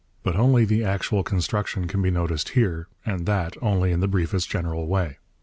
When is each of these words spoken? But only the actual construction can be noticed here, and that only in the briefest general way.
But 0.23 0.35
only 0.35 0.65
the 0.65 0.83
actual 0.83 1.21
construction 1.21 1.87
can 1.87 2.01
be 2.01 2.09
noticed 2.09 2.49
here, 2.49 2.87
and 3.05 3.27
that 3.27 3.55
only 3.61 3.91
in 3.91 3.99
the 3.99 4.07
briefest 4.07 4.49
general 4.49 4.87
way. 4.87 5.19